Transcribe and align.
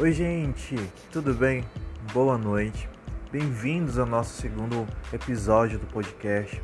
Oi, 0.00 0.12
gente, 0.12 0.76
tudo 1.12 1.34
bem? 1.34 1.62
Boa 2.14 2.38
noite. 2.38 2.88
Bem-vindos 3.30 3.98
ao 3.98 4.06
nosso 4.06 4.40
segundo 4.40 4.86
episódio 5.12 5.78
do 5.78 5.86
podcast. 5.88 6.58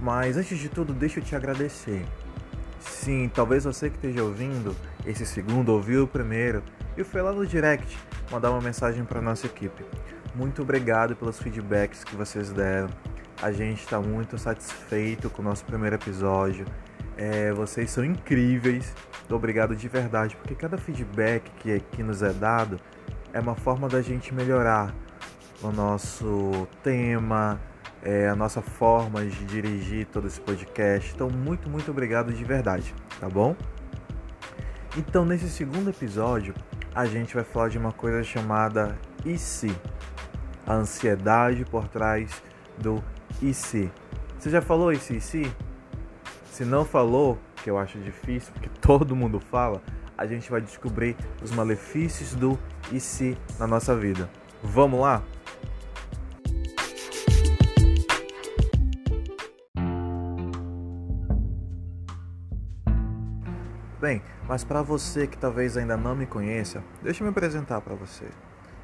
Mas 0.00 0.38
antes 0.38 0.58
de 0.58 0.70
tudo, 0.70 0.94
deixa 0.94 1.20
eu 1.20 1.22
te 1.22 1.36
agradecer. 1.36 2.02
Sim, 2.80 3.30
talvez 3.34 3.64
você 3.64 3.90
que 3.90 3.96
esteja 3.96 4.24
ouvindo 4.24 4.74
esse 5.04 5.26
segundo 5.26 5.68
ouviu 5.68 6.04
o 6.04 6.08
primeiro 6.08 6.62
e 6.96 7.04
foi 7.04 7.20
lá 7.20 7.30
no 7.30 7.46
direct 7.46 7.98
mandar 8.30 8.50
uma 8.50 8.62
mensagem 8.62 9.04
para 9.04 9.20
nossa 9.20 9.44
equipe. 9.44 9.84
Muito 10.34 10.62
obrigado 10.62 11.14
pelos 11.14 11.38
feedbacks 11.38 12.04
que 12.04 12.16
vocês 12.16 12.50
deram. 12.52 12.88
A 13.42 13.52
gente 13.52 13.82
está 13.82 14.00
muito 14.00 14.38
satisfeito 14.38 15.28
com 15.28 15.42
o 15.42 15.44
nosso 15.44 15.62
primeiro 15.66 15.96
episódio. 15.96 16.64
É, 17.18 17.52
vocês 17.52 17.90
são 17.90 18.04
incríveis. 18.04 18.94
Obrigado 19.28 19.74
de 19.74 19.88
verdade, 19.88 20.36
porque 20.36 20.54
cada 20.54 20.78
feedback 20.78 21.50
que 21.58 21.74
aqui 21.74 22.02
nos 22.02 22.22
é 22.22 22.32
dado 22.32 22.80
é 23.32 23.40
uma 23.40 23.56
forma 23.56 23.88
da 23.88 24.00
gente 24.00 24.32
melhorar 24.32 24.94
o 25.60 25.72
nosso 25.72 26.68
tema, 26.82 27.60
é, 28.02 28.28
a 28.28 28.36
nossa 28.36 28.62
forma 28.62 29.26
de 29.26 29.44
dirigir 29.44 30.06
todo 30.06 30.28
esse 30.28 30.40
podcast. 30.40 31.12
Então, 31.12 31.28
muito, 31.28 31.68
muito 31.68 31.90
obrigado 31.90 32.32
de 32.32 32.44
verdade, 32.44 32.94
tá 33.18 33.28
bom? 33.28 33.56
Então, 34.96 35.24
nesse 35.24 35.48
segundo 35.50 35.90
episódio, 35.90 36.54
a 36.94 37.04
gente 37.04 37.34
vai 37.34 37.44
falar 37.44 37.68
de 37.68 37.78
uma 37.78 37.92
coisa 37.92 38.22
chamada 38.22 38.96
e 39.24 39.36
se? 39.36 39.74
A 40.64 40.74
ansiedade 40.74 41.64
por 41.64 41.88
trás 41.88 42.42
do 42.78 43.02
e 43.42 43.52
se. 43.52 43.90
Você 44.38 44.50
já 44.50 44.62
falou 44.62 44.92
esse 44.92 45.16
e 45.16 45.20
se? 45.20 45.52
Se 46.58 46.64
não 46.64 46.84
falou, 46.84 47.38
que 47.62 47.70
eu 47.70 47.78
acho 47.78 48.00
difícil, 48.00 48.52
porque 48.52 48.68
todo 48.82 49.14
mundo 49.14 49.38
fala, 49.38 49.80
a 50.16 50.26
gente 50.26 50.50
vai 50.50 50.60
descobrir 50.60 51.16
os 51.40 51.52
malefícios 51.52 52.34
do 52.34 52.58
e 52.90 52.98
se 52.98 53.38
na 53.60 53.66
nossa 53.68 53.94
vida. 53.94 54.28
Vamos 54.60 54.98
lá? 54.98 55.22
Bem, 64.00 64.20
mas 64.48 64.64
para 64.64 64.82
você 64.82 65.28
que 65.28 65.38
talvez 65.38 65.76
ainda 65.76 65.96
não 65.96 66.16
me 66.16 66.26
conheça, 66.26 66.82
deixa 67.04 67.22
eu 67.22 67.26
me 67.26 67.30
apresentar 67.30 67.80
para 67.82 67.94
você. 67.94 68.26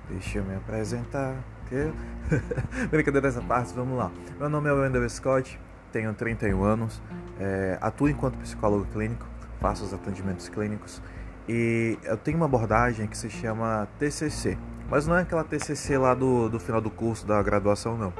Deixa 0.08 0.38
eu 0.38 0.44
me 0.44 0.54
apresentar. 0.54 1.42
Que... 1.68 1.92
Brincadeira 2.88 3.22
dessa 3.22 3.42
parte, 3.42 3.74
vamos 3.74 3.98
lá. 3.98 4.12
Meu 4.38 4.48
nome 4.48 4.68
é 4.68 4.72
Wendell 4.72 5.10
Scott, 5.10 5.58
tenho 5.94 6.12
31 6.12 6.64
anos, 6.64 7.00
é, 7.38 7.78
atuo 7.80 8.08
enquanto 8.08 8.36
psicólogo 8.38 8.84
clínico, 8.92 9.24
faço 9.60 9.84
os 9.84 9.94
atendimentos 9.94 10.48
clínicos 10.48 11.00
e 11.48 11.96
eu 12.02 12.16
tenho 12.16 12.36
uma 12.36 12.46
abordagem 12.46 13.06
que 13.06 13.16
se 13.16 13.30
chama 13.30 13.86
TCC, 13.98 14.58
mas 14.90 15.06
não 15.06 15.16
é 15.16 15.22
aquela 15.22 15.44
TCC 15.44 15.96
lá 15.96 16.12
do, 16.12 16.48
do 16.48 16.58
final 16.58 16.80
do 16.80 16.90
curso 16.90 17.24
da 17.24 17.40
graduação, 17.40 17.96
não. 17.96 18.12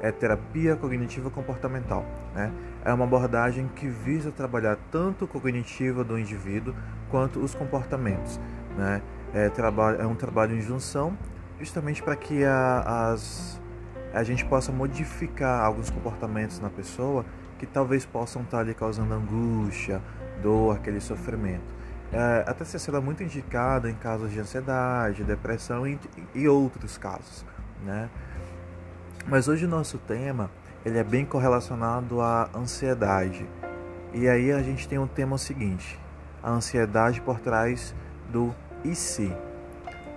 É 0.00 0.10
terapia 0.10 0.76
cognitiva 0.76 1.28
comportamental. 1.28 2.06
Né? 2.34 2.52
É 2.84 2.92
uma 2.92 3.04
abordagem 3.04 3.68
que 3.74 3.88
visa 3.88 4.30
trabalhar 4.30 4.78
tanto 4.90 5.24
o 5.24 5.28
cognitivo 5.28 6.04
do 6.04 6.16
indivíduo 6.18 6.72
quanto 7.10 7.40
os 7.40 7.52
comportamentos. 7.52 8.40
Né? 8.76 9.02
É, 9.34 9.50
é 10.00 10.06
um 10.06 10.14
trabalho 10.14 10.56
em 10.56 10.60
junção 10.60 11.18
justamente 11.58 12.00
para 12.00 12.14
que 12.14 12.44
a, 12.44 13.10
as 13.12 13.60
a 14.12 14.22
gente 14.22 14.44
possa 14.44 14.72
modificar 14.72 15.64
alguns 15.64 15.90
comportamentos 15.90 16.60
na 16.60 16.70
pessoa 16.70 17.24
que 17.58 17.66
talvez 17.66 18.04
possam 18.06 18.42
estar 18.42 18.60
ali 18.60 18.74
causando 18.74 19.12
angústia, 19.12 20.00
dor, 20.42 20.76
aquele 20.76 21.00
sofrimento. 21.00 21.78
É, 22.12 22.44
a 22.46 22.54
TCC 22.54 22.90
é 22.94 23.00
muito 23.00 23.22
indicada 23.22 23.90
em 23.90 23.94
casos 23.94 24.32
de 24.32 24.40
ansiedade, 24.40 25.24
depressão 25.24 25.86
e, 25.86 25.98
e 26.34 26.48
outros 26.48 26.96
casos, 26.96 27.44
né? 27.84 28.08
Mas 29.26 29.46
hoje 29.46 29.66
o 29.66 29.68
nosso 29.68 29.98
tema 29.98 30.50
ele 30.84 30.98
é 30.98 31.04
bem 31.04 31.26
correlacionado 31.26 32.22
à 32.22 32.48
ansiedade. 32.54 33.46
E 34.14 34.26
aí 34.26 34.52
a 34.52 34.62
gente 34.62 34.88
tem 34.88 34.98
um 34.98 35.06
tema 35.06 35.36
seguinte: 35.36 35.98
a 36.42 36.50
ansiedade 36.50 37.20
por 37.20 37.40
trás 37.40 37.94
do 38.30 38.54
e 38.82 38.94
se. 38.94 39.30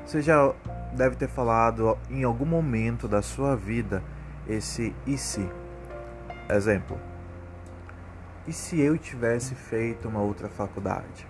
Você 0.06 0.22
já 0.22 0.53
deve 0.94 1.16
ter 1.16 1.28
falado 1.28 1.97
em 2.09 2.24
algum 2.24 2.46
momento 2.46 3.07
da 3.07 3.22
sua 3.22 3.56
vida 3.56 4.03
esse 4.47 4.96
e 5.06 5.18
se. 5.18 5.47
Exemplo: 6.50 7.00
e 8.47 8.53
se 8.53 8.79
eu 8.79 8.97
tivesse 8.97 9.53
feito 9.53 10.07
uma 10.07 10.19
outra 10.19 10.50
faculdade? 10.50 11.28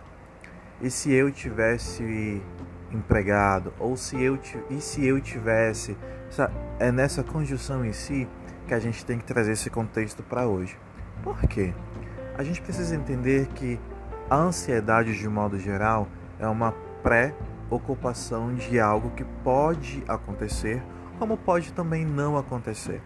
E 0.81 0.89
se 0.89 1.11
eu 1.11 1.29
tivesse 1.29 2.41
empregado? 2.91 3.73
Ou 3.77 3.97
se 3.97 4.21
eu 4.21 4.39
e 4.69 4.79
se 4.79 5.05
eu 5.05 5.19
tivesse? 5.19 5.97
É 6.79 6.91
nessa 6.91 7.21
conjunção 7.21 7.85
em 7.85 7.91
si 7.91 8.27
que 8.65 8.73
a 8.73 8.79
gente 8.79 9.05
tem 9.05 9.17
que 9.17 9.25
trazer 9.25 9.51
esse 9.51 9.69
contexto 9.69 10.23
para 10.23 10.47
hoje. 10.47 10.77
Por 11.21 11.39
quê? 11.41 11.73
A 12.37 12.43
gente 12.43 12.61
precisa 12.61 12.95
entender 12.95 13.47
que 13.47 13.77
a 14.29 14.37
ansiedade, 14.37 15.13
de 15.15 15.27
modo 15.27 15.59
geral, 15.59 16.07
é 16.39 16.47
uma 16.47 16.71
pré 17.03 17.35
ocupação 17.71 18.53
de 18.53 18.79
algo 18.79 19.11
que 19.11 19.23
pode 19.43 20.03
acontecer, 20.07 20.83
como 21.17 21.37
pode 21.37 21.71
também 21.71 22.05
não 22.05 22.37
acontecer. 22.37 23.01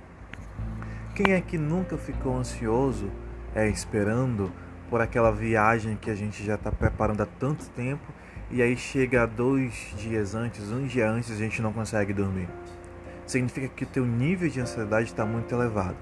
Quem 1.13 1.33
é 1.33 1.39
que 1.39 1.57
nunca 1.57 1.97
ficou 1.97 2.37
ansioso, 2.37 3.09
é, 3.53 3.69
esperando 3.69 4.51
por 4.89 4.99
aquela 4.99 5.31
viagem 5.31 5.95
que 5.95 6.09
a 6.09 6.15
gente 6.15 6.43
já 6.43 6.55
está 6.55 6.71
preparando 6.71 7.21
há 7.21 7.25
tanto 7.25 7.69
tempo 7.69 8.11
e 8.51 8.61
aí 8.61 8.75
chega 8.75 9.25
dois 9.25 9.93
dias 9.97 10.35
antes, 10.35 10.71
um 10.71 10.85
dia 10.85 11.09
antes, 11.09 11.31
a 11.31 11.35
gente 11.35 11.61
não 11.61 11.71
consegue 11.71 12.11
dormir? 12.11 12.49
Significa 13.25 13.67
que 13.67 13.83
o 13.83 13.87
teu 13.87 14.05
nível 14.05 14.49
de 14.49 14.59
ansiedade 14.59 15.07
está 15.07 15.25
muito 15.25 15.53
elevado. 15.53 15.95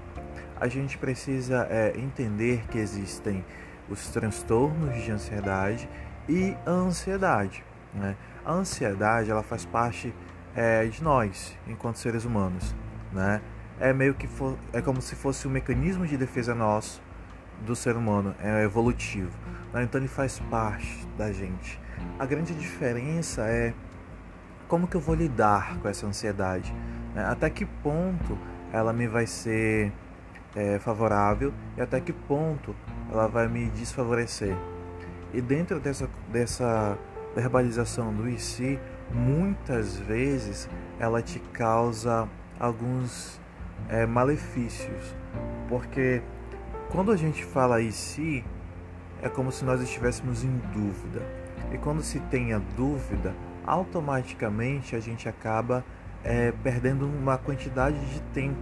A 0.60 0.68
gente 0.68 0.98
precisa 0.98 1.66
é, 1.70 1.94
entender 1.96 2.64
que 2.70 2.78
existem 2.78 3.44
os 3.88 4.08
transtornos 4.08 5.02
de 5.02 5.10
ansiedade 5.10 5.88
e 6.28 6.56
a 6.66 6.70
ansiedade. 6.70 7.64
Né? 7.94 8.16
A 8.44 8.52
ansiedade 8.52 9.30
ela 9.30 9.42
faz 9.42 9.64
parte 9.64 10.14
é, 10.54 10.84
de 10.84 11.02
nós, 11.02 11.56
enquanto 11.66 11.96
seres 11.96 12.24
humanos. 12.24 12.74
Né? 13.12 13.40
É 13.80 13.92
meio 13.92 14.14
que 14.14 14.26
for, 14.26 14.56
é 14.72 14.80
como 14.80 15.00
se 15.00 15.14
fosse 15.14 15.48
um 15.48 15.50
mecanismo 15.50 16.06
de 16.06 16.16
defesa 16.16 16.54
nosso 16.54 17.02
do 17.64 17.74
ser 17.74 17.96
humano, 17.96 18.34
é 18.40 18.62
evolutivo. 18.62 19.30
Né? 19.72 19.82
Então 19.84 20.00
ele 20.00 20.08
faz 20.08 20.38
parte 20.50 21.06
da 21.16 21.32
gente. 21.32 21.80
A 22.18 22.26
grande 22.26 22.54
diferença 22.54 23.42
é 23.42 23.72
como 24.68 24.86
que 24.86 24.96
eu 24.96 25.00
vou 25.00 25.14
lidar 25.14 25.78
com 25.78 25.88
essa 25.88 26.06
ansiedade, 26.06 26.74
né? 27.14 27.24
até 27.24 27.48
que 27.48 27.64
ponto 27.64 28.38
ela 28.72 28.92
me 28.92 29.06
vai 29.06 29.26
ser 29.26 29.92
é, 30.54 30.78
favorável 30.78 31.52
e 31.76 31.80
até 31.80 32.00
que 32.00 32.12
ponto 32.12 32.74
ela 33.10 33.26
vai 33.26 33.48
me 33.48 33.70
desfavorecer. 33.70 34.56
E 35.32 35.40
dentro 35.40 35.80
dessa, 35.80 36.08
dessa 36.30 36.98
verbalização 37.34 38.12
do 38.14 38.28
e 38.28 38.38
si, 38.38 38.78
muitas 39.12 39.96
vezes 39.96 40.68
ela 40.98 41.20
te 41.20 41.38
causa 41.38 42.28
alguns 42.58 43.40
é, 43.88 44.06
malefícios, 44.06 45.14
porque 45.68 46.22
quando 46.90 47.10
a 47.10 47.16
gente 47.16 47.44
fala 47.44 47.80
e 47.80 47.90
si, 47.90 48.44
é 49.22 49.28
como 49.28 49.50
se 49.50 49.64
nós 49.64 49.80
estivéssemos 49.80 50.44
em 50.44 50.56
dúvida. 50.72 51.22
E 51.72 51.78
quando 51.78 52.02
se 52.02 52.20
tem 52.20 52.52
a 52.52 52.60
dúvida, 52.76 53.34
automaticamente 53.66 54.94
a 54.94 55.00
gente 55.00 55.28
acaba 55.28 55.84
é, 56.22 56.52
perdendo 56.62 57.06
uma 57.06 57.36
quantidade 57.36 57.98
de 58.12 58.20
tempo 58.32 58.60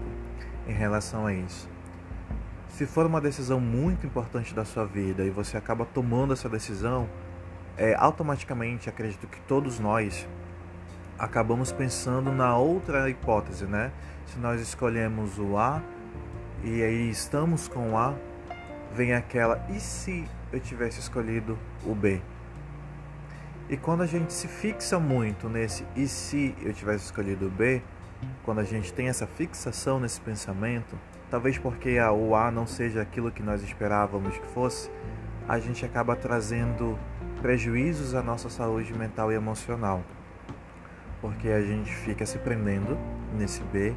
em 0.67 0.73
relação 0.73 1.27
a 1.27 1.35
isso. 1.35 1.69
Se 2.69 2.87
for 2.87 3.05
uma 3.05 3.21
decisão 3.21 3.61
muito 3.61 4.07
importante 4.07 4.55
da 4.55 4.65
sua 4.65 4.87
vida 4.87 5.25
e 5.25 5.31
você 5.31 5.57
acaba 5.57 5.85
tomando 5.85 6.33
essa 6.33 6.49
decisão, 6.49 7.09
é, 7.77 7.95
automaticamente 7.95 8.89
acredito 8.89 9.27
que 9.27 9.41
todos 9.43 9.79
nós 9.79 10.27
acabamos 11.19 11.71
pensando 11.73 12.33
na 12.33 12.57
outra 12.57 13.09
hipótese, 13.09 13.65
né? 13.65 13.93
Se 14.27 14.39
nós 14.39 14.61
escolhemos 14.61 15.39
o 15.39 15.57
A 15.57 15.83
e 16.65 16.83
aí 16.83 17.11
estamos 17.11 17.69
com 17.69 17.93
o 17.93 17.97
A, 17.97 18.15
vem 18.95 19.15
aquela 19.15 19.65
e 19.71 19.81
se 19.81 20.25
eu 20.53 20.61
tivesse 20.61 21.01
escolhido 21.01 21.59
o 21.85 21.95
B? 21.95 22.21
E 23.69 23.77
quando 23.77 24.03
a 24.03 24.07
gente 24.07 24.33
se 24.33 24.49
fixa 24.49 24.99
muito 24.99 25.49
nesse 25.49 25.87
e 25.97 26.07
se 26.07 26.55
eu 26.63 26.73
tivesse 26.73 27.05
escolhido 27.05 27.47
o 27.47 27.51
B, 27.51 27.83
quando 28.45 28.61
a 28.61 28.65
gente 28.65 28.93
tem 28.93 29.09
essa 29.09 29.27
fixação 29.27 29.99
nesse 29.99 30.21
pensamento, 30.21 30.99
talvez 31.31 31.57
porque 31.59 31.99
o 32.01 32.35
A 32.35 32.51
não 32.51 32.67
seja 32.67 33.01
aquilo 33.01 33.31
que 33.31 33.43
nós 33.43 33.63
esperávamos 33.63 34.37
que 34.37 34.47
fosse, 34.49 34.91
a 35.49 35.59
gente 35.59 35.85
acaba 35.85 36.15
trazendo 36.15 36.99
prejuízos 37.43 38.15
à 38.15 38.23
nossa 38.23 38.49
saúde 38.49 38.95
mental 38.95 39.33
e 39.33 39.35
emocional, 39.35 40.01
porque 41.21 41.49
a 41.49 41.61
gente 41.61 41.93
fica 41.93 42.25
se 42.25 42.39
prendendo 42.39 42.97
nesse 43.37 43.61
B 43.65 43.95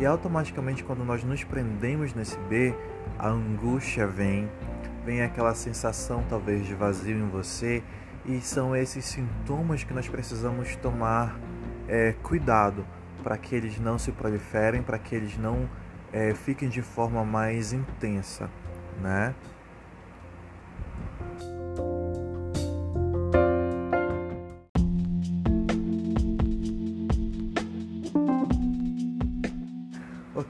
e 0.00 0.04
automaticamente 0.04 0.82
quando 0.82 1.04
nós 1.04 1.22
nos 1.22 1.44
prendemos 1.44 2.12
nesse 2.12 2.36
B, 2.40 2.74
a 3.16 3.28
angústia 3.28 4.04
vem, 4.04 4.50
vem 5.06 5.22
aquela 5.22 5.54
sensação 5.54 6.24
talvez 6.28 6.66
de 6.66 6.74
vazio 6.74 7.16
em 7.16 7.28
você 7.28 7.84
e 8.26 8.40
são 8.40 8.74
esses 8.74 9.04
sintomas 9.04 9.84
que 9.84 9.94
nós 9.94 10.08
precisamos 10.08 10.74
tomar 10.76 11.38
é, 11.86 12.14
cuidado 12.20 12.84
para 13.22 13.38
que 13.38 13.54
eles 13.54 13.78
não 13.78 13.96
se 13.96 14.10
proliferem, 14.10 14.82
para 14.82 14.98
que 14.98 15.14
eles 15.14 15.38
não 15.38 15.68
é, 16.12 16.34
fiquem 16.34 16.68
de 16.68 16.82
forma 16.82 17.24
mais 17.24 17.72
intensa, 17.72 18.50
né? 19.00 19.34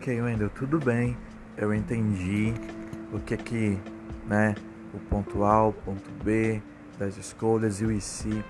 Ok, 0.09 0.23
Wendel, 0.23 0.49
tudo 0.49 0.79
bem. 0.79 1.15
Eu 1.55 1.75
entendi 1.75 2.55
o 3.13 3.21
que 3.21 3.35
é 3.35 3.37
que, 3.37 3.79
né, 4.27 4.55
o 4.95 4.99
ponto 4.99 5.45
A, 5.45 5.67
o 5.67 5.73
ponto 5.75 6.11
B 6.25 6.63
das 6.99 7.19
escolhas 7.19 7.83
e 7.83 7.85
o 7.85 7.93
IC. 7.93 8.43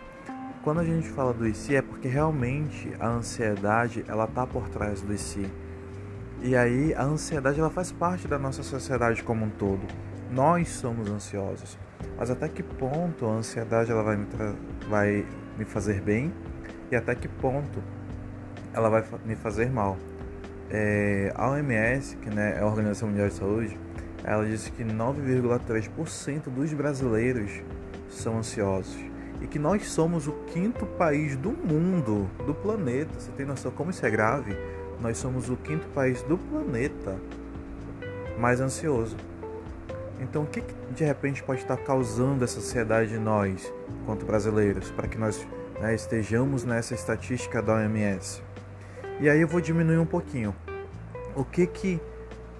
Quando 0.62 0.78
a 0.78 0.84
gente 0.84 1.08
fala 1.08 1.34
do 1.34 1.44
IC 1.44 1.74
é 1.74 1.82
porque 1.82 2.06
realmente 2.06 2.92
a 3.00 3.08
ansiedade, 3.08 4.04
ela 4.06 4.28
tá 4.28 4.46
por 4.46 4.68
trás 4.68 5.02
do 5.02 5.12
IC. 5.12 5.50
E 6.42 6.54
aí 6.54 6.94
a 6.94 7.02
ansiedade 7.02 7.58
ela 7.58 7.70
faz 7.70 7.90
parte 7.90 8.28
da 8.28 8.38
nossa 8.38 8.62
sociedade 8.62 9.24
como 9.24 9.44
um 9.44 9.50
todo. 9.50 9.84
Nós 10.30 10.68
somos 10.68 11.10
ansiosos. 11.10 11.76
Mas 12.16 12.30
até 12.30 12.48
que 12.48 12.62
ponto 12.62 13.26
a 13.26 13.30
ansiedade 13.30 13.90
ela 13.90 14.04
vai 14.04 14.16
me, 14.16 14.26
vai 14.88 15.26
me 15.58 15.64
fazer 15.64 16.00
bem 16.02 16.32
e 16.88 16.94
até 16.94 17.16
que 17.16 17.26
ponto 17.26 17.82
ela 18.72 18.88
vai 18.88 19.04
me 19.24 19.34
fazer 19.34 19.68
mal? 19.68 19.96
É, 20.70 21.32
a 21.34 21.50
OMS, 21.50 22.16
que 22.16 22.30
né, 22.30 22.56
é 22.58 22.60
a 22.60 22.66
Organização 22.66 23.08
Mundial 23.08 23.28
de 23.28 23.34
Saúde, 23.34 23.78
ela 24.24 24.44
disse 24.44 24.70
que 24.70 24.84
9,3% 24.84 26.50
dos 26.50 26.72
brasileiros 26.72 27.62
são 28.10 28.38
ansiosos 28.38 28.98
e 29.40 29.46
que 29.46 29.58
nós 29.58 29.88
somos 29.88 30.26
o 30.26 30.32
quinto 30.46 30.84
país 30.84 31.36
do 31.36 31.50
mundo, 31.50 32.28
do 32.44 32.54
planeta. 32.54 33.10
Você 33.18 33.30
tem 33.32 33.46
noção 33.46 33.70
como 33.70 33.90
isso 33.90 34.04
é 34.04 34.10
grave? 34.10 34.56
Nós 35.00 35.16
somos 35.18 35.48
o 35.48 35.56
quinto 35.56 35.86
país 35.88 36.22
do 36.22 36.36
planeta 36.36 37.16
mais 38.38 38.60
ansioso. 38.60 39.16
Então, 40.20 40.42
o 40.42 40.46
que, 40.46 40.60
que 40.60 40.74
de 40.92 41.04
repente 41.04 41.42
pode 41.42 41.60
estar 41.60 41.76
causando 41.76 42.44
essa 42.44 42.58
ansiedade 42.58 43.14
em 43.14 43.18
nós, 43.18 43.72
enquanto 44.02 44.26
brasileiros, 44.26 44.90
para 44.90 45.06
que 45.06 45.16
nós 45.16 45.46
né, 45.80 45.94
estejamos 45.94 46.64
nessa 46.64 46.94
estatística 46.94 47.62
da 47.62 47.74
OMS? 47.74 48.42
E 49.20 49.28
aí 49.28 49.40
eu 49.40 49.48
vou 49.48 49.60
diminuir 49.60 49.98
um 49.98 50.06
pouquinho. 50.06 50.54
O 51.34 51.44
que 51.44 51.66
que 51.66 52.00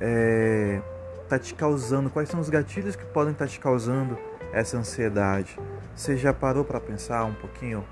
é, 0.01 0.81
tá 1.29 1.39
te 1.39 1.55
causando? 1.55 2.11
Quais 2.11 2.29
são 2.29 2.41
os 2.41 2.51
gatilhos 2.51 2.97
que 2.97 3.05
podem 3.05 3.33
estar 3.33 3.45
tá 3.45 3.51
te 3.51 3.61
causando 3.61 4.19
essa 4.53 4.77
ansiedade? 4.77 5.57
Você 5.95 6.17
já 6.17 6.35
parou 6.35 6.65
para 6.65 6.81
pensar 6.81 7.25
um 7.25 7.35
pouquinho 7.35 7.85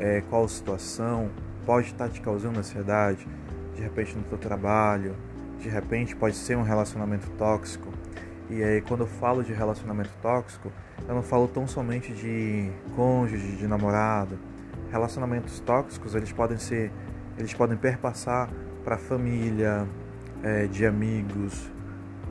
é, 0.00 0.22
qual 0.30 0.48
situação 0.48 1.30
pode 1.66 1.88
estar 1.88 2.06
tá 2.06 2.10
te 2.10 2.22
causando 2.22 2.58
ansiedade? 2.58 3.28
De 3.74 3.82
repente 3.82 4.16
no 4.16 4.22
teu 4.22 4.38
trabalho, 4.38 5.14
de 5.60 5.68
repente 5.68 6.16
pode 6.16 6.36
ser 6.36 6.56
um 6.56 6.62
relacionamento 6.62 7.28
tóxico. 7.32 7.92
E 8.48 8.62
aí 8.62 8.80
quando 8.80 9.00
eu 9.00 9.06
falo 9.06 9.44
de 9.44 9.52
relacionamento 9.52 10.10
tóxico, 10.22 10.72
eu 11.06 11.14
não 11.14 11.22
falo 11.22 11.46
tão 11.48 11.66
somente 11.66 12.14
de 12.14 12.70
cônjuge, 12.94 13.56
de 13.56 13.66
namorado. 13.66 14.38
Relacionamentos 14.90 15.60
tóxicos 15.60 16.14
eles 16.14 16.32
podem 16.32 16.56
ser 16.56 16.90
eles 17.38 17.52
podem 17.54 17.76
perpassar 17.76 18.50
para 18.84 18.94
a 18.94 18.98
família, 18.98 19.86
é, 20.42 20.66
de 20.66 20.86
amigos, 20.86 21.70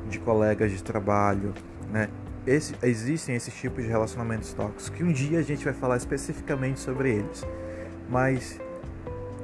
de 0.10 0.19
colegas 0.19 0.72
de 0.72 0.84
trabalho, 0.84 1.54
né? 1.92 2.10
Esse, 2.46 2.75
existem 2.84 3.36
esses 3.36 3.54
tipos 3.54 3.84
de 3.84 3.90
relacionamentos 3.90 4.54
tóxicos 4.54 4.90
que 4.90 5.04
um 5.04 5.12
dia 5.12 5.40
a 5.40 5.42
gente 5.42 5.66
vai 5.66 5.74
falar 5.74 5.98
especificamente 5.98 6.80
sobre 6.80 7.10
eles, 7.10 7.44
mas 8.07 8.60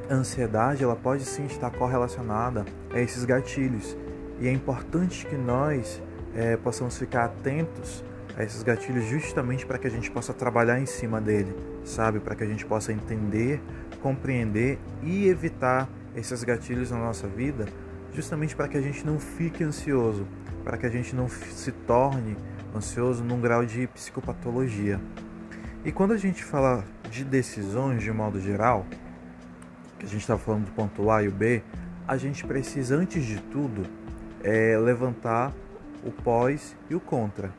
a 0.08 0.14
ansiedade 0.14 0.84
ela 0.84 0.96
pode 0.96 1.26
sim 1.26 1.46
estar 1.46 1.72
correlacionada 1.72 2.64
a 2.94 3.00
esses 3.00 3.26
gatilhos 3.26 3.98
e 4.40 4.48
é 4.48 4.52
importante 4.52 5.26
que 5.26 5.36
nós 5.36 6.02
é, 6.36 6.56
possamos 6.58 6.98
ficar 6.98 7.26
atentos 7.26 8.04
a 8.38 8.44
esses 8.44 8.64
gatilhos 8.64 9.06
justamente 9.06 9.66
para 9.66 9.78
que 9.78 9.88
a 9.88 9.90
gente 9.90 10.10
possa 10.10 10.34
trabalhar 10.34 10.80
em 10.80 10.86
cima 10.86 11.20
dele, 11.20 11.56
sabe? 11.84 12.20
Para 12.20 12.36
que 12.36 12.44
a 12.44 12.48
gente 12.48 12.66
possa 12.66 12.94
entender 12.94 13.62
compreender 14.02 14.80
e 15.02 15.28
evitar 15.28 15.88
esses 16.16 16.44
gatilhos 16.44 16.92
na 16.92 16.98
nossa 16.98 17.28
vida, 17.28 17.66
justamente 18.14 18.56
para 18.56 18.68
que 18.68 18.78
a 18.78 18.82
gente 18.82 19.06
não 19.06 19.20
fique 19.20 19.64
ansioso, 19.64 20.28
para 20.64 20.78
que 20.78 20.86
a 20.86 20.90
gente 20.90 21.16
não 21.16 21.30
se 21.30 21.72
torne 21.72 22.36
ansioso 22.76 23.24
num 23.24 23.40
grau 23.40 23.66
de 23.66 23.88
psicopatologia. 23.88 25.00
E 25.84 25.92
quando 25.92 26.14
a 26.14 26.18
gente 26.18 26.44
fala 26.44 26.84
de 27.10 27.24
decisões 27.24 28.04
de 28.04 28.12
modo 28.12 28.40
geral, 28.40 28.86
que 29.98 30.06
a 30.06 30.10
gente 30.10 30.22
está 30.22 30.38
falando 30.38 30.66
do 30.66 30.72
ponto 30.72 31.10
A 31.10 31.24
e 31.24 31.28
o 31.28 31.32
B, 31.32 31.64
a 32.08 32.18
gente 32.18 32.46
precisa, 32.46 32.96
antes 32.96 33.24
de 33.24 33.40
tudo, 33.40 33.86
é, 34.44 34.78
levantar 34.78 35.54
o 36.04 36.12
pós 36.12 36.76
e 36.90 36.96
o 36.96 37.00
contra. 37.00 37.52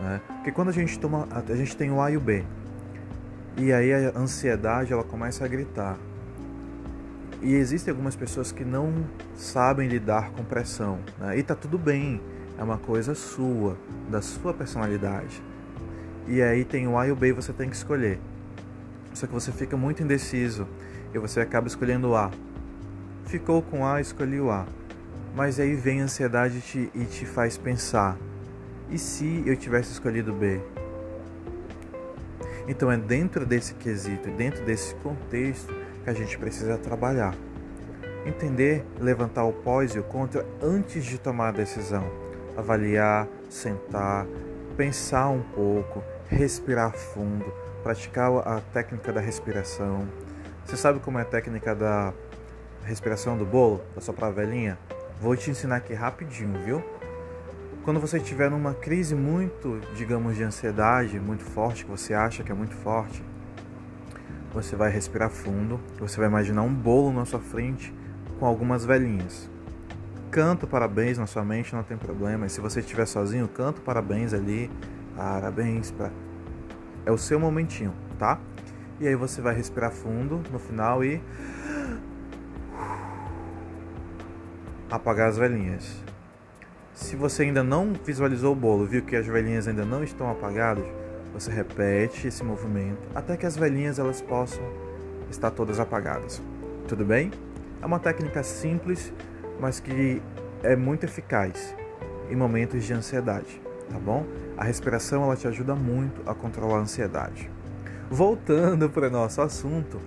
Né? 0.00 0.20
Porque 0.26 0.52
quando 0.52 0.68
a 0.68 0.72
gente 0.72 0.98
toma, 0.98 1.28
a 1.30 1.54
gente 1.54 1.76
tem 1.76 1.90
o 1.90 2.00
A 2.00 2.10
e 2.10 2.16
o 2.16 2.20
B. 2.20 2.44
E 3.56 3.72
aí 3.72 3.92
a 3.94 4.18
ansiedade 4.18 4.92
ela 4.92 5.04
começa 5.04 5.44
a 5.44 5.48
gritar. 5.48 5.96
E 7.40 7.54
existem 7.54 7.92
algumas 7.92 8.16
pessoas 8.16 8.50
que 8.50 8.64
não 8.64 9.04
sabem 9.36 9.88
lidar 9.88 10.30
com 10.30 10.42
pressão. 10.42 10.98
Né? 11.18 11.38
E 11.38 11.42
tá 11.42 11.54
tudo 11.54 11.78
bem, 11.78 12.20
é 12.58 12.62
uma 12.62 12.78
coisa 12.78 13.14
sua, 13.14 13.76
da 14.10 14.20
sua 14.20 14.52
personalidade. 14.52 15.42
E 16.26 16.42
aí 16.42 16.64
tem 16.64 16.88
o 16.88 16.98
A 16.98 17.06
e 17.06 17.12
o 17.12 17.16
B 17.16 17.28
e 17.28 17.32
você 17.32 17.52
tem 17.52 17.68
que 17.68 17.76
escolher. 17.76 18.18
Só 19.12 19.26
que 19.26 19.32
você 19.32 19.52
fica 19.52 19.76
muito 19.76 20.02
indeciso 20.02 20.66
e 21.12 21.18
você 21.18 21.40
acaba 21.40 21.68
escolhendo 21.68 22.10
o 22.10 22.16
A. 22.16 22.30
Ficou 23.26 23.62
com 23.62 23.86
A, 23.86 24.00
escolhi 24.00 24.40
o 24.40 24.50
A. 24.50 24.66
Mas 25.36 25.60
aí 25.60 25.74
vem 25.74 26.00
a 26.00 26.04
ansiedade 26.04 26.58
e 26.58 26.60
te, 26.60 26.90
e 26.94 27.04
te 27.04 27.26
faz 27.26 27.56
pensar: 27.56 28.16
e 28.90 28.98
se 28.98 29.42
eu 29.46 29.56
tivesse 29.56 29.92
escolhido 29.92 30.32
B? 30.32 30.60
Então 32.66 32.90
é 32.90 32.96
dentro 32.96 33.44
desse 33.44 33.74
quesito, 33.74 34.30
dentro 34.30 34.64
desse 34.64 34.94
contexto 34.96 35.74
que 36.02 36.10
a 36.10 36.14
gente 36.14 36.38
precisa 36.38 36.78
trabalhar. 36.78 37.34
Entender, 38.24 38.84
levantar 38.98 39.44
o 39.44 39.52
pós 39.52 39.94
e 39.94 39.98
o 39.98 40.02
contra 40.02 40.46
antes 40.62 41.04
de 41.04 41.18
tomar 41.18 41.48
a 41.48 41.52
decisão. 41.52 42.04
Avaliar, 42.56 43.28
sentar, 43.50 44.26
pensar 44.76 45.28
um 45.28 45.42
pouco, 45.42 46.02
respirar 46.28 46.92
fundo, 46.92 47.52
praticar 47.82 48.30
a 48.46 48.60
técnica 48.72 49.12
da 49.12 49.20
respiração. 49.20 50.08
Você 50.64 50.76
sabe 50.76 51.00
como 51.00 51.18
é 51.18 51.22
a 51.22 51.26
técnica 51.26 51.74
da 51.74 52.14
respiração 52.84 53.36
do 53.36 53.44
bolo, 53.44 53.82
da 53.94 54.00
soprar 54.00 54.30
a 54.30 54.32
velhinha? 54.32 54.78
Vou 55.20 55.36
te 55.36 55.50
ensinar 55.50 55.76
aqui 55.76 55.92
rapidinho, 55.92 56.58
viu? 56.64 56.82
Quando 57.84 58.00
você 58.00 58.16
estiver 58.16 58.50
numa 58.50 58.72
crise 58.72 59.14
muito, 59.14 59.78
digamos, 59.94 60.36
de 60.36 60.42
ansiedade, 60.42 61.20
muito 61.20 61.44
forte, 61.44 61.84
que 61.84 61.90
você 61.90 62.14
acha 62.14 62.42
que 62.42 62.50
é 62.50 62.54
muito 62.54 62.74
forte, 62.74 63.22
você 64.54 64.74
vai 64.74 64.90
respirar 64.90 65.28
fundo, 65.28 65.78
você 65.98 66.16
vai 66.16 66.26
imaginar 66.26 66.62
um 66.62 66.72
bolo 66.72 67.12
na 67.12 67.26
sua 67.26 67.40
frente 67.40 67.92
com 68.38 68.46
algumas 68.46 68.86
velhinhas. 68.86 69.50
Canto 70.30 70.66
parabéns 70.66 71.18
na 71.18 71.26
sua 71.26 71.44
mente, 71.44 71.74
não 71.74 71.82
tem 71.82 71.98
problema. 71.98 72.46
E 72.46 72.48
se 72.48 72.58
você 72.58 72.80
estiver 72.80 73.04
sozinho, 73.04 73.46
canto 73.48 73.82
parabéns 73.82 74.32
ali, 74.32 74.70
parabéns 75.14 75.90
para 75.90 76.10
é 77.04 77.12
o 77.12 77.18
seu 77.18 77.38
momentinho, 77.38 77.92
tá? 78.18 78.40
E 78.98 79.06
aí 79.06 79.14
você 79.14 79.42
vai 79.42 79.54
respirar 79.54 79.92
fundo 79.92 80.40
no 80.50 80.58
final 80.58 81.04
e 81.04 81.20
apagar 84.90 85.28
as 85.28 85.36
velhinhas. 85.36 86.02
Se 86.94 87.16
você 87.16 87.42
ainda 87.42 87.64
não 87.64 87.92
visualizou 87.92 88.52
o 88.52 88.56
bolo, 88.56 88.86
viu 88.86 89.02
que 89.02 89.16
as 89.16 89.26
velhinhas 89.26 89.66
ainda 89.66 89.84
não 89.84 90.04
estão 90.04 90.30
apagadas, 90.30 90.86
você 91.32 91.50
repete 91.50 92.28
esse 92.28 92.44
movimento 92.44 93.00
até 93.12 93.36
que 93.36 93.44
as 93.44 93.56
velhinhas 93.56 93.98
elas 93.98 94.22
possam 94.22 94.62
estar 95.28 95.50
todas 95.50 95.80
apagadas. 95.80 96.40
Tudo 96.86 97.04
bem? 97.04 97.32
É 97.82 97.86
uma 97.86 97.98
técnica 97.98 98.44
simples, 98.44 99.12
mas 99.58 99.80
que 99.80 100.22
é 100.62 100.76
muito 100.76 101.02
eficaz 101.02 101.74
em 102.30 102.36
momentos 102.36 102.84
de 102.84 102.92
ansiedade, 102.92 103.60
tá 103.90 103.98
bom? 103.98 104.24
A 104.56 104.62
respiração 104.62 105.24
ela 105.24 105.34
te 105.34 105.48
ajuda 105.48 105.74
muito 105.74 106.22
a 106.30 106.32
controlar 106.32 106.76
a 106.76 106.82
ansiedade. 106.82 107.50
Voltando 108.08 108.88
para 108.88 109.08
o 109.08 109.10
nosso 109.10 109.42
assunto, 109.42 109.98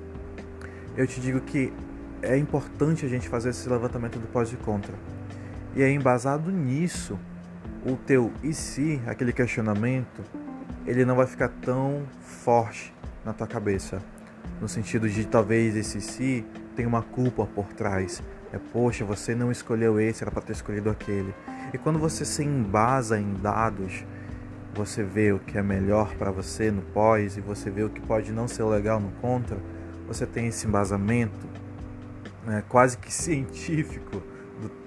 eu 0.95 1.05
te 1.05 1.19
digo 1.19 1.41
que 1.41 1.73
é 2.21 2.37
importante 2.37 3.05
a 3.05 3.09
gente 3.09 3.27
fazer 3.27 3.49
esse 3.49 3.67
levantamento 3.67 4.17
do 4.17 4.27
pós 4.29 4.53
e 4.53 4.55
contra 4.55 4.93
e 5.77 5.83
é 5.83 5.91
embasado 5.91 6.51
nisso 6.51 7.19
o 7.85 7.95
teu 7.95 8.33
e 8.41 8.51
se, 8.51 8.99
aquele 9.05 9.31
questionamento, 9.31 10.23
ele 10.87 11.05
não 11.05 11.15
vai 11.15 11.27
ficar 11.27 11.49
tão 11.61 12.01
forte 12.19 12.91
na 13.23 13.31
tua 13.31 13.45
cabeça. 13.45 14.01
No 14.59 14.67
sentido 14.67 15.07
de 15.07 15.27
talvez 15.27 15.75
esse 15.75 16.01
se 16.01 16.43
tenha 16.75 16.87
uma 16.87 17.03
culpa 17.03 17.45
por 17.45 17.67
trás. 17.73 18.23
É, 18.51 18.57
poxa, 18.57 19.05
você 19.05 19.35
não 19.35 19.51
escolheu 19.51 19.99
esse, 19.99 20.23
era 20.23 20.31
para 20.31 20.41
ter 20.41 20.53
escolhido 20.53 20.89
aquele. 20.89 21.31
E 21.71 21.77
quando 21.77 21.99
você 21.99 22.25
se 22.25 22.43
embasa 22.43 23.19
em 23.19 23.35
dados, 23.35 24.03
você 24.73 25.03
vê 25.03 25.31
o 25.31 25.37
que 25.37 25.59
é 25.59 25.61
melhor 25.61 26.15
para 26.15 26.31
você 26.31 26.71
no 26.71 26.81
pós 26.81 27.37
e 27.37 27.41
você 27.41 27.69
vê 27.69 27.83
o 27.83 27.89
que 27.89 28.01
pode 28.01 28.31
não 28.31 28.47
ser 28.47 28.63
legal 28.63 28.99
no 28.99 29.11
contra, 29.21 29.57
você 30.07 30.25
tem 30.25 30.47
esse 30.47 30.65
embasamento 30.65 31.47
né, 32.47 32.63
quase 32.67 32.97
que 32.97 33.13
científico, 33.13 34.23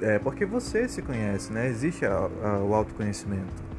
é, 0.00 0.18
porque 0.18 0.44
você 0.44 0.88
se 0.88 1.02
conhece, 1.02 1.52
né? 1.52 1.68
Existe 1.68 2.04
a, 2.04 2.28
a, 2.42 2.58
o 2.58 2.74
autoconhecimento. 2.74 3.70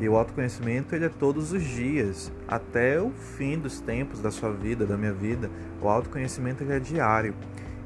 E 0.00 0.08
o 0.08 0.16
autoconhecimento 0.16 0.94
ele 0.94 1.04
é 1.04 1.08
todos 1.08 1.52
os 1.52 1.62
dias, 1.62 2.32
até 2.48 3.00
o 3.00 3.10
fim 3.10 3.58
dos 3.58 3.80
tempos 3.80 4.20
da 4.20 4.30
sua 4.30 4.50
vida, 4.50 4.84
da 4.84 4.96
minha 4.96 5.12
vida. 5.12 5.50
O 5.80 5.88
autoconhecimento 5.88 6.64
ele 6.64 6.72
é 6.72 6.80
diário. 6.80 7.34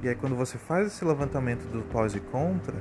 E 0.02 0.08
aí 0.08 0.14
quando 0.14 0.34
você 0.34 0.56
faz 0.56 0.86
esse 0.86 1.04
levantamento 1.04 1.64
do 1.70 1.82
pós 1.82 2.14
e 2.14 2.20
contra, 2.20 2.74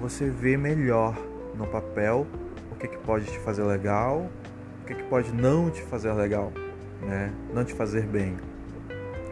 você 0.00 0.28
vê 0.28 0.56
melhor 0.56 1.16
no 1.56 1.66
papel 1.66 2.26
o 2.70 2.74
que, 2.74 2.86
que 2.86 2.98
pode 2.98 3.24
te 3.26 3.38
fazer 3.38 3.62
legal, 3.62 4.30
o 4.82 4.86
que, 4.86 4.94
que 4.94 5.04
pode 5.04 5.32
não 5.32 5.70
te 5.70 5.82
fazer 5.82 6.12
legal, 6.12 6.52
né? 7.00 7.32
Não 7.54 7.64
te 7.64 7.72
fazer 7.72 8.02
bem. 8.02 8.36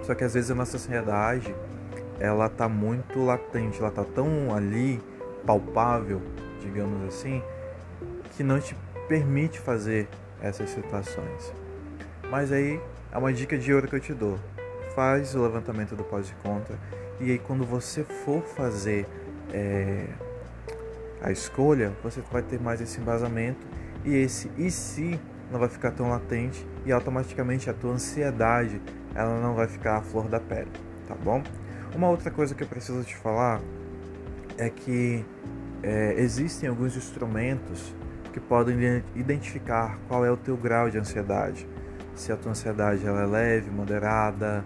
Só 0.02 0.14
que 0.14 0.24
às 0.24 0.34
vezes 0.34 0.50
a 0.50 0.54
nossa 0.54 0.76
ansiedade, 0.76 1.54
ela 2.21 2.49
tá 2.49 2.68
muito 2.68 3.25
latente, 3.25 3.80
ela 3.80 3.90
tá 3.90 4.04
tão 4.04 4.54
ali, 4.54 5.00
palpável, 5.44 6.21
digamos 6.61 7.02
assim, 7.09 7.42
que 8.37 8.42
não 8.42 8.61
te 8.61 8.76
permite 9.09 9.61
fazer 9.61 10.09
essas 10.40 10.71
situações. 10.71 11.52
Mas 12.30 12.52
aí 12.52 12.80
é 13.12 13.18
uma 13.18 13.33
dica 13.33 13.56
de 13.56 13.73
ouro 13.73 13.88
que 13.88 13.97
eu 13.97 14.00
te 14.00 14.12
dou. 14.12 14.38
Faz 14.94 15.35
o 15.35 15.42
levantamento 15.42 15.97
do 15.97 16.04
pós 16.04 16.30
e 16.30 16.35
contra 16.47 16.78
e 17.21 17.30
aí 17.30 17.38
quando 17.38 17.64
você 17.64 18.02
for 18.02 18.42
fazer 18.42 19.06
é, 19.52 20.06
a 21.23 21.30
escolha, 21.30 21.92
você 22.02 22.21
vai 22.33 22.42
ter 22.42 22.61
mais 22.61 22.80
esse 22.80 23.00
embasamento 23.00 23.66
e 24.04 24.14
esse 24.14 24.50
e 24.56 24.71
se 24.71 25.18
não 25.50 25.59
vai 25.59 25.68
ficar 25.68 25.90
tão 25.92 26.11
latente 26.11 26.66
e 26.85 26.92
automaticamente 26.92 27.71
a 27.71 27.73
tua 27.73 27.92
ansiedade 27.92 28.80
ela 29.14 29.40
não 29.40 29.54
vai 29.54 29.68
ficar 29.68 29.97
à 29.97 30.02
flor 30.02 30.28
da 30.28 30.40
pele, 30.40 30.71
tá 31.06 31.14
bom? 31.14 31.42
Uma 31.94 32.08
outra 32.08 32.28
coisa 32.28 32.56
que 32.56 32.62
eu 32.64 32.66
preciso 32.66 33.04
te 33.04 33.16
falar 33.16 33.60
é 34.58 34.68
que 34.68 35.24
é, 35.80 36.14
existem 36.18 36.68
alguns 36.68 36.96
instrumentos 36.96 37.94
que 38.32 38.40
podem 38.40 39.02
identificar 39.14 39.96
qual 40.08 40.24
é 40.24 40.30
o 40.30 40.36
teu 40.36 40.56
grau 40.56 40.90
de 40.90 40.98
ansiedade. 40.98 41.68
Se 42.16 42.32
a 42.32 42.36
tua 42.36 42.50
ansiedade 42.50 43.06
ela 43.06 43.22
é 43.22 43.26
leve, 43.26 43.70
moderada. 43.70 44.64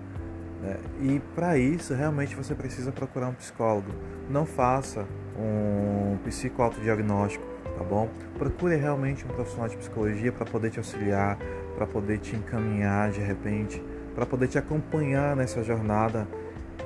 Né? 0.62 0.76
E 1.02 1.20
para 1.34 1.58
isso, 1.58 1.92
realmente 1.92 2.34
você 2.34 2.54
precisa 2.54 2.90
procurar 2.90 3.28
um 3.28 3.34
psicólogo. 3.34 3.92
Não 4.30 4.46
faça 4.46 5.04
um 5.38 6.16
psicoautodiagnóstico, 6.24 7.44
tá 7.76 7.84
bom? 7.84 8.08
Procure 8.38 8.76
realmente 8.76 9.26
um 9.26 9.28
profissional 9.28 9.68
de 9.68 9.76
psicologia 9.76 10.32
para 10.32 10.46
poder 10.46 10.70
te 10.70 10.78
auxiliar, 10.78 11.38
para 11.74 11.86
poder 11.86 12.18
te 12.18 12.34
encaminhar 12.34 13.10
de 13.10 13.20
repente, 13.20 13.84
para 14.14 14.24
poder 14.24 14.48
te 14.48 14.58
acompanhar 14.58 15.36
nessa 15.36 15.62
jornada. 15.62 16.26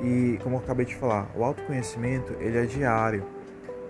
E 0.00 0.38
como 0.42 0.56
eu 0.56 0.60
acabei 0.60 0.86
de 0.86 0.94
falar, 0.96 1.30
o 1.34 1.44
autoconhecimento 1.44 2.32
ele 2.40 2.58
é 2.58 2.64
diário. 2.64 3.24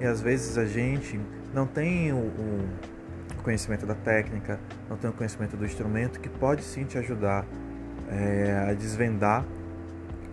E 0.00 0.06
às 0.06 0.20
vezes 0.20 0.58
a 0.58 0.64
gente 0.64 1.20
não 1.54 1.66
tem 1.66 2.12
o, 2.12 2.16
o 2.16 3.42
conhecimento 3.42 3.86
da 3.86 3.94
técnica, 3.94 4.58
não 4.88 4.96
tem 4.96 5.08
o 5.08 5.12
conhecimento 5.12 5.56
do 5.56 5.64
instrumento 5.64 6.20
que 6.20 6.28
pode 6.28 6.62
sim 6.62 6.84
te 6.84 6.98
ajudar 6.98 7.46
é, 8.10 8.66
a 8.70 8.74
desvendar 8.74 9.44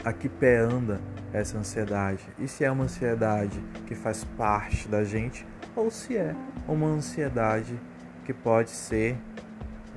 a 0.03 0.13
que 0.13 0.29
pé 0.29 0.57
anda 0.57 0.99
essa 1.33 1.57
ansiedade. 1.57 2.27
E 2.39 2.47
se 2.47 2.63
é 2.63 2.71
uma 2.71 2.85
ansiedade 2.85 3.61
que 3.85 3.95
faz 3.95 4.23
parte 4.23 4.87
da 4.87 5.03
gente 5.03 5.45
ou 5.75 5.91
se 5.91 6.17
é 6.17 6.35
uma 6.67 6.87
ansiedade 6.87 7.79
que 8.25 8.33
pode 8.33 8.69
ser 8.69 9.17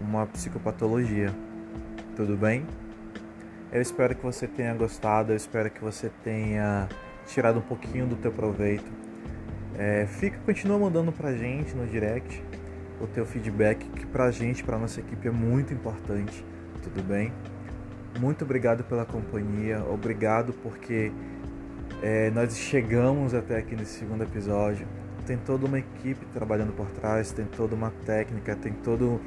uma 0.01 0.27
psicopatologia. 0.27 1.33
Tudo 2.17 2.37
bem? 2.37 2.67
Eu 3.73 3.81
espero 3.81 4.15
que 4.15 4.23
você 4.23 4.47
tenha 4.47 4.75
gostado, 4.75 5.33
eu 5.33 5.37
espero 5.37 5.71
que 5.71 5.81
você 5.81 6.11
tenha 6.23 6.89
tirado 7.27 7.59
um 7.59 7.63
pouquinho 7.63 8.07
do 8.07 8.17
teu 8.17 8.31
proveito 8.31 9.03
é, 9.79 10.07
fica, 10.07 10.39
continua 10.45 10.79
mandando 10.79 11.11
pra 11.11 11.33
gente 11.33 11.75
no 11.75 11.87
direct 11.87 12.43
o 13.01 13.07
teu 13.07 13.25
feedback, 13.25 13.85
que 13.85 14.07
pra 14.07 14.31
gente, 14.31 14.63
pra 14.63 14.79
nossa 14.79 15.01
equipe 15.01 15.27
é 15.27 15.31
muito 15.31 15.73
importante, 15.73 16.45
tudo 16.83 17.03
bem? 17.03 17.33
Muito 18.21 18.45
obrigado 18.45 18.85
pela 18.85 19.05
companhia, 19.05 19.83
obrigado 19.83 20.53
porque 20.63 21.11
é, 22.03 22.31
nós 22.31 22.57
chegamos 22.57 23.35
até 23.35 23.57
aqui 23.59 23.75
nesse 23.75 23.99
segundo 23.99 24.23
episódio. 24.23 24.87
Tem 25.27 25.37
toda 25.39 25.67
uma 25.67 25.79
equipe 25.79 26.27
trabalhando 26.27 26.73
por 26.73 26.87
trás, 26.91 27.33
tem 27.33 27.47
toda 27.47 27.75
uma 27.75 27.91
técnica, 28.05 28.55
tem 28.55 28.73
todo 28.73 29.21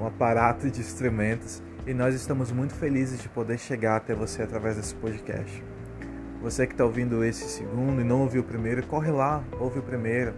um 0.00 0.06
aparato 0.06 0.70
de 0.70 0.80
instrumentos 0.80 1.62
e 1.86 1.94
nós 1.94 2.14
estamos 2.16 2.50
muito 2.50 2.74
felizes 2.74 3.22
de 3.22 3.28
poder 3.28 3.58
chegar 3.58 3.96
até 3.96 4.12
você 4.12 4.42
através 4.42 4.76
desse 4.76 4.94
podcast. 4.96 5.62
Você 6.42 6.66
que 6.66 6.72
está 6.72 6.84
ouvindo 6.84 7.24
esse 7.24 7.48
segundo 7.48 8.00
e 8.00 8.04
não 8.04 8.22
ouviu 8.22 8.42
o 8.42 8.44
primeiro, 8.44 8.84
corre 8.86 9.10
lá, 9.10 9.42
ouve 9.60 9.78
o 9.78 9.82
primeiro. 9.82 10.34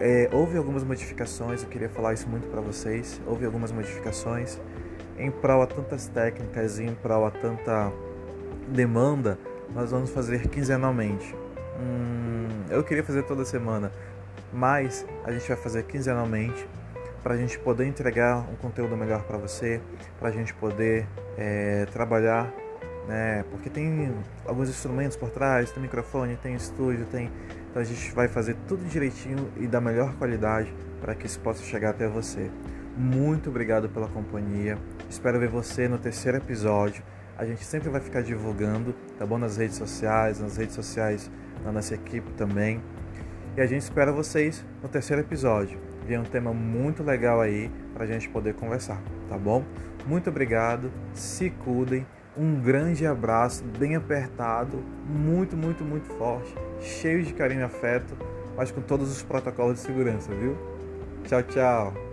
É, 0.00 0.28
houve 0.32 0.56
algumas 0.56 0.84
modificações, 0.84 1.62
eu 1.62 1.68
queria 1.68 1.88
falar 1.88 2.14
isso 2.14 2.28
muito 2.28 2.46
para 2.48 2.60
vocês. 2.60 3.20
Houve 3.26 3.44
algumas 3.44 3.72
modificações 3.72 4.60
em 5.18 5.30
prol 5.30 5.62
a 5.62 5.66
tantas 5.66 6.06
técnicas 6.06 6.78
e 6.78 6.84
em 6.84 6.94
prol 6.94 7.26
a 7.26 7.30
tanta 7.32 7.92
demanda. 8.68 9.36
Nós 9.74 9.90
vamos 9.90 10.10
fazer 10.10 10.46
quinzenalmente. 10.48 11.34
Hum, 11.80 12.46
eu 12.70 12.84
queria 12.84 13.02
fazer 13.02 13.24
toda 13.24 13.44
semana, 13.44 13.90
mas 14.52 15.04
a 15.24 15.32
gente 15.32 15.48
vai 15.48 15.56
fazer 15.56 15.82
quinzenalmente 15.82 16.64
para 17.24 17.34
a 17.34 17.36
gente 17.36 17.58
poder 17.58 17.86
entregar 17.86 18.38
um 18.48 18.54
conteúdo 18.54 18.96
melhor 18.96 19.24
para 19.24 19.36
você, 19.36 19.80
para 20.20 20.28
a 20.28 20.32
gente 20.32 20.54
poder 20.54 21.08
é, 21.36 21.86
trabalhar 21.86 22.52
né? 23.06 23.44
Porque 23.50 23.68
tem 23.68 24.14
alguns 24.46 24.68
instrumentos 24.68 25.16
por 25.16 25.30
trás, 25.30 25.70
tem 25.70 25.82
microfone, 25.82 26.36
tem 26.36 26.54
estúdio, 26.54 27.06
tem. 27.06 27.30
Então 27.70 27.82
a 27.82 27.84
gente 27.84 28.12
vai 28.12 28.28
fazer 28.28 28.56
tudo 28.66 28.84
direitinho 28.84 29.50
e 29.56 29.66
da 29.66 29.80
melhor 29.80 30.14
qualidade 30.16 30.72
para 31.00 31.14
que 31.14 31.26
isso 31.26 31.40
possa 31.40 31.62
chegar 31.62 31.90
até 31.90 32.08
você. 32.08 32.50
Muito 32.96 33.50
obrigado 33.50 33.88
pela 33.88 34.08
companhia. 34.08 34.78
Espero 35.10 35.38
ver 35.38 35.48
você 35.48 35.88
no 35.88 35.98
terceiro 35.98 36.38
episódio. 36.38 37.02
A 37.36 37.44
gente 37.44 37.64
sempre 37.64 37.88
vai 37.88 38.00
ficar 38.00 38.22
divulgando, 38.22 38.94
tá 39.18 39.26
bom? 39.26 39.36
Nas 39.36 39.56
redes 39.56 39.76
sociais, 39.76 40.38
nas 40.38 40.56
redes 40.56 40.74
sociais 40.74 41.30
da 41.64 41.72
nossa 41.72 41.94
equipe 41.94 42.30
também. 42.34 42.80
E 43.56 43.60
a 43.60 43.66
gente 43.66 43.82
espera 43.82 44.12
vocês 44.12 44.64
no 44.80 44.88
terceiro 44.88 45.20
episódio. 45.20 45.93
Vem 46.06 46.18
um 46.18 46.24
tema 46.24 46.52
muito 46.52 47.02
legal 47.02 47.40
aí 47.40 47.70
para 47.92 48.04
a 48.04 48.06
gente 48.06 48.28
poder 48.28 48.54
conversar, 48.54 49.00
tá 49.28 49.38
bom? 49.38 49.64
Muito 50.06 50.28
obrigado, 50.28 50.90
se 51.14 51.50
cuidem 51.50 52.06
um 52.36 52.60
grande 52.60 53.06
abraço, 53.06 53.64
bem 53.78 53.94
apertado, 53.94 54.82
muito, 55.06 55.56
muito, 55.56 55.84
muito 55.84 56.08
forte, 56.18 56.52
cheio 56.80 57.22
de 57.22 57.32
carinho 57.32 57.60
e 57.60 57.64
afeto, 57.64 58.16
mas 58.56 58.70
com 58.70 58.80
todos 58.80 59.10
os 59.10 59.22
protocolos 59.22 59.76
de 59.76 59.80
segurança, 59.80 60.32
viu? 60.34 60.56
Tchau, 61.24 61.42
tchau. 61.44 62.03